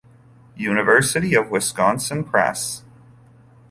University 0.57 1.35
of 1.35 1.51
Wisconsin 1.51 2.23
Press. 2.23 2.81